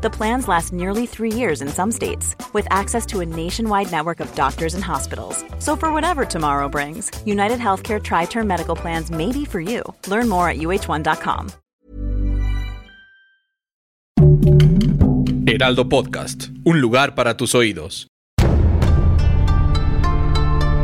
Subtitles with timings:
[0.00, 4.20] The plans last nearly three years in some states, with access to a nationwide network
[4.20, 5.44] of doctors and hospitals.
[5.58, 9.82] So, for whatever tomorrow brings, United Healthcare Tri Term Medical Plans may be for you.
[10.06, 11.50] Learn more at uh1.com.
[15.48, 18.06] Heraldo Podcast, un lugar para tus oídos.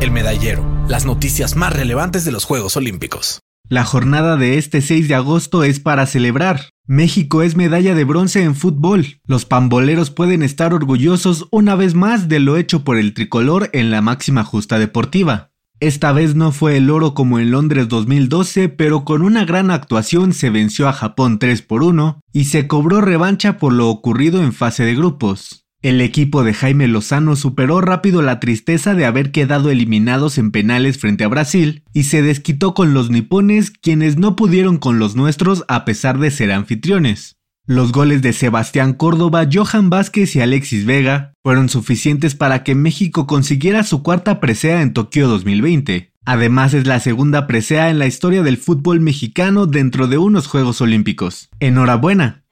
[0.01, 3.41] El medallero, las noticias más relevantes de los Juegos Olímpicos.
[3.71, 6.69] La jornada de este 6 de agosto es para celebrar.
[6.87, 9.21] México es medalla de bronce en fútbol.
[9.25, 13.91] Los pamboleros pueden estar orgullosos una vez más de lo hecho por el tricolor en
[13.91, 15.51] la máxima justa deportiva.
[15.81, 20.35] Esta vez no fue el oro como en Londres 2012, pero con una gran actuación
[20.35, 24.53] se venció a Japón 3 por 1 y se cobró revancha por lo ocurrido en
[24.53, 25.64] fase de grupos.
[25.85, 30.97] El equipo de Jaime Lozano superó rápido la tristeza de haber quedado eliminados en penales
[30.97, 35.63] frente a Brasil y se desquitó con los nipones quienes no pudieron con los nuestros
[35.69, 37.37] a pesar de ser anfitriones.
[37.67, 43.27] Los goles de Sebastián Córdoba, Johan Vázquez y Alexis Vega fueron suficientes para que México
[43.27, 46.13] consiguiera su cuarta presea en Tokio 2020.
[46.25, 50.81] Además es la segunda presea en la historia del fútbol mexicano dentro de unos Juegos
[50.81, 51.51] Olímpicos.
[51.61, 52.44] Enhorabuena.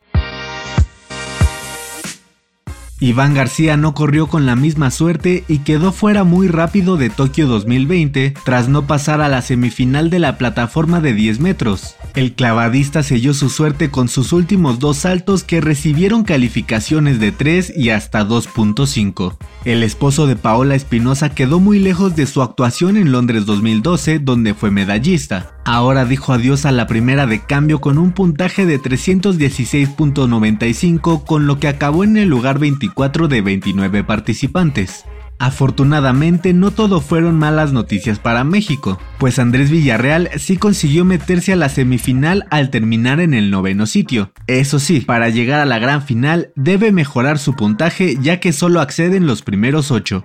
[3.02, 7.48] Iván García no corrió con la misma suerte y quedó fuera muy rápido de Tokio
[7.48, 11.96] 2020 tras no pasar a la semifinal de la plataforma de 10 metros.
[12.14, 17.72] El clavadista selló su suerte con sus últimos dos saltos que recibieron calificaciones de 3
[17.76, 19.36] y hasta 2.5.
[19.64, 24.54] El esposo de Paola Espinosa quedó muy lejos de su actuación en Londres 2012 donde
[24.54, 25.56] fue medallista.
[25.64, 31.60] Ahora dijo adiós a la primera de cambio con un puntaje de 316.95 con lo
[31.60, 35.04] que acabó en el lugar 24 de 29 participantes.
[35.38, 41.56] Afortunadamente no todo fueron malas noticias para México, pues Andrés Villarreal sí consiguió meterse a
[41.56, 44.30] la semifinal al terminar en el noveno sitio.
[44.46, 48.80] Eso sí, para llegar a la gran final debe mejorar su puntaje ya que solo
[48.80, 50.24] acceden los primeros 8.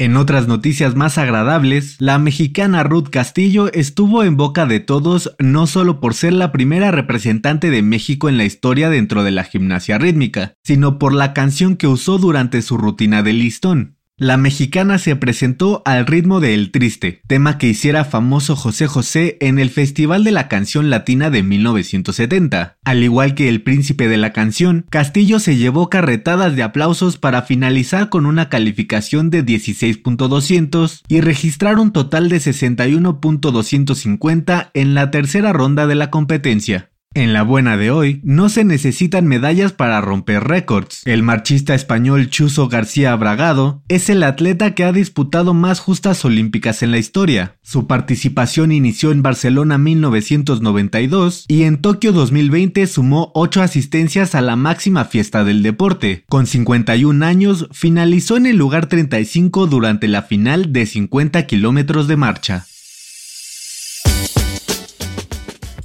[0.00, 5.66] En otras noticias más agradables, la mexicana Ruth Castillo estuvo en boca de todos no
[5.66, 9.98] solo por ser la primera representante de México en la historia dentro de la gimnasia
[9.98, 13.97] rítmica, sino por la canción que usó durante su rutina de listón.
[14.20, 19.36] La mexicana se presentó al ritmo de El Triste, tema que hiciera famoso José José
[19.40, 22.78] en el Festival de la Canción Latina de 1970.
[22.82, 27.42] Al igual que el príncipe de la canción, Castillo se llevó carretadas de aplausos para
[27.42, 35.52] finalizar con una calificación de 16.200 y registrar un total de 61.250 en la tercera
[35.52, 36.90] ronda de la competencia.
[37.14, 41.02] En la buena de hoy, no se necesitan medallas para romper récords.
[41.04, 46.82] El marchista español Chuso García Bragado es el atleta que ha disputado más justas olímpicas
[46.82, 47.56] en la historia.
[47.62, 54.56] Su participación inició en Barcelona 1992 y en Tokio 2020 sumó 8 asistencias a la
[54.56, 56.24] máxima fiesta del deporte.
[56.28, 62.16] Con 51 años, finalizó en el lugar 35 durante la final de 50 kilómetros de
[62.16, 62.66] marcha.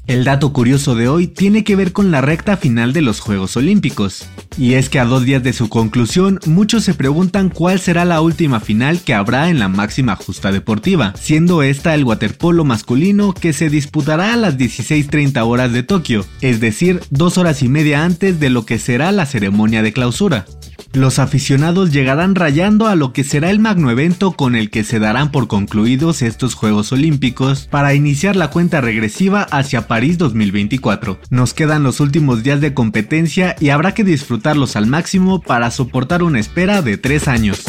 [0.06, 3.56] El dato curioso de hoy tiene que ver con la recta final de los Juegos
[3.56, 4.28] Olímpicos.
[4.58, 8.20] Y es que a dos días de su conclusión, muchos se preguntan cuál será la
[8.20, 13.54] última final que habrá en la máxima justa deportiva, siendo esta el waterpolo masculino que
[13.54, 18.42] se disputará a las 16.30 horas de Tokio, es decir, dos horas y media antes
[18.42, 20.46] de lo que será la ceremonia de clausura.
[20.94, 25.00] Los aficionados llegarán rayando a lo que será el magno evento con el que se
[25.00, 31.20] darán por concluidos estos Juegos Olímpicos para iniciar la cuenta regresiva hacia París 2024.
[31.30, 36.24] Nos quedan los últimos días de competencia y habrá que disfrutarlos al máximo para soportar
[36.24, 37.64] una espera de tres años.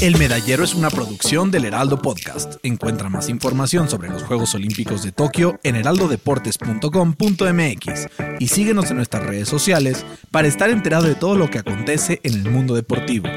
[0.00, 2.54] El Medallero es una producción del Heraldo Podcast.
[2.62, 9.24] Encuentra más información sobre los Juegos Olímpicos de Tokio en heraldodeportes.com.mx y síguenos en nuestras
[9.24, 13.28] redes sociales para estar enterado de todo lo que acontece en el mundo deportivo.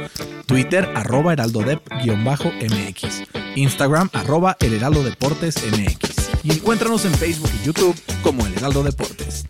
[0.48, 7.96] Twitter arroba heraldodep-mx, Instagram arroba el heraldo deportes mx y encuéntranos en Facebook y YouTube
[8.22, 9.46] como el Heraldo Deportes.